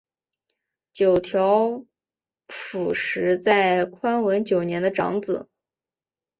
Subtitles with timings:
[0.93, 1.85] 九条
[2.47, 5.47] 辅实在宽文九年的长子。